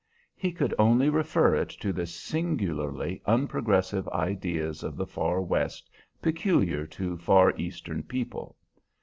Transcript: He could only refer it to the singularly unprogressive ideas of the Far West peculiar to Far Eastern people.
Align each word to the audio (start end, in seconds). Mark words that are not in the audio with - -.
He 0.35 0.51
could 0.51 0.73
only 0.79 1.09
refer 1.09 1.53
it 1.53 1.69
to 1.69 1.93
the 1.93 2.07
singularly 2.07 3.21
unprogressive 3.27 4.07
ideas 4.11 4.81
of 4.81 4.97
the 4.97 5.05
Far 5.05 5.41
West 5.43 5.91
peculiar 6.23 6.87
to 6.87 7.15
Far 7.17 7.53
Eastern 7.55 8.01
people. 8.01 8.57